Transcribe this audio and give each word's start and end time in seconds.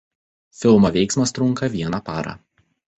Filmo 0.61 0.91
veiksmas 0.97 1.37
trunka 1.37 1.73
vieną 1.77 2.05
parą. 2.13 2.39